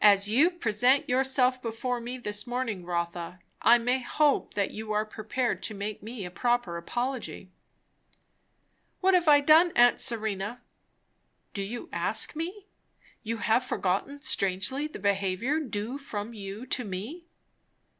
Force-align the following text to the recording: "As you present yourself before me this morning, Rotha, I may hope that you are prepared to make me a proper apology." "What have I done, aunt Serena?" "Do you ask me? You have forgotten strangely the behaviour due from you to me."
"As 0.03 0.27
you 0.27 0.49
present 0.49 1.07
yourself 1.07 1.61
before 1.61 2.01
me 2.01 2.17
this 2.17 2.47
morning, 2.47 2.83
Rotha, 2.83 3.39
I 3.61 3.77
may 3.77 3.99
hope 4.01 4.55
that 4.55 4.71
you 4.71 4.91
are 4.91 5.05
prepared 5.05 5.61
to 5.61 5.75
make 5.75 6.01
me 6.01 6.25
a 6.25 6.31
proper 6.31 6.75
apology." 6.75 7.51
"What 9.01 9.13
have 9.13 9.27
I 9.27 9.41
done, 9.41 9.71
aunt 9.75 9.99
Serena?" 9.99 10.63
"Do 11.53 11.61
you 11.61 11.87
ask 11.93 12.35
me? 12.35 12.65
You 13.21 13.37
have 13.45 13.63
forgotten 13.63 14.23
strangely 14.23 14.87
the 14.87 14.97
behaviour 14.97 15.59
due 15.59 15.99
from 15.99 16.33
you 16.33 16.65
to 16.65 16.83
me." 16.83 17.27